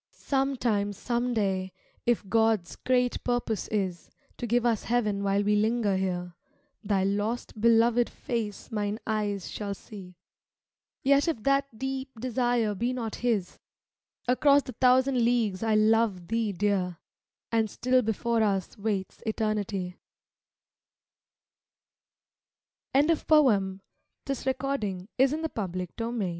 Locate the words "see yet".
9.75-11.27